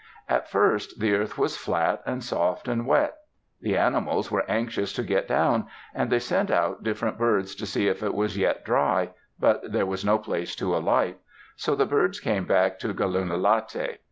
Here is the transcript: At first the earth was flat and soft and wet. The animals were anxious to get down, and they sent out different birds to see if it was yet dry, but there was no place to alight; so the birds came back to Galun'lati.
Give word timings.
At 0.27 0.49
first 0.49 0.99
the 0.99 1.13
earth 1.13 1.37
was 1.37 1.57
flat 1.57 2.01
and 2.07 2.23
soft 2.23 2.67
and 2.67 2.87
wet. 2.87 3.17
The 3.61 3.77
animals 3.77 4.31
were 4.31 4.43
anxious 4.49 4.91
to 4.93 5.03
get 5.03 5.27
down, 5.27 5.67
and 5.93 6.09
they 6.09 6.17
sent 6.17 6.49
out 6.49 6.81
different 6.81 7.19
birds 7.19 7.53
to 7.53 7.67
see 7.67 7.87
if 7.87 8.01
it 8.01 8.15
was 8.15 8.35
yet 8.35 8.65
dry, 8.65 9.11
but 9.39 9.61
there 9.71 9.85
was 9.85 10.03
no 10.03 10.17
place 10.17 10.55
to 10.55 10.75
alight; 10.75 11.19
so 11.55 11.75
the 11.75 11.85
birds 11.85 12.19
came 12.19 12.45
back 12.45 12.79
to 12.79 12.95
Galun'lati. 12.95 13.99